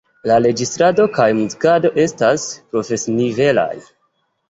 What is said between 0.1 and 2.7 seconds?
La registrado kaj muzikado estas